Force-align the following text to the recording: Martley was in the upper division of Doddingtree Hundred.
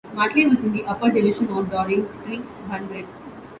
Martley 0.15 0.49
was 0.49 0.57
in 0.61 0.71
the 0.71 0.83
upper 0.85 1.11
division 1.11 1.47
of 1.49 1.67
Doddingtree 1.67 2.43
Hundred. 2.67 3.05